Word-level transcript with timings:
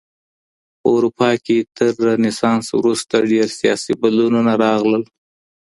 په 0.79 0.87
اروپا 0.95 1.29
کي 1.45 1.57
تر 1.77 1.91
رنسانس 2.07 2.65
وروسته 2.79 3.27
ډېر 3.31 3.47
سياسي 3.59 3.93
بدلونونه 4.01 4.51
راغلل. 4.65 5.03